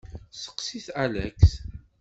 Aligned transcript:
Steqsit 0.41 0.87
Alex. 1.03 1.37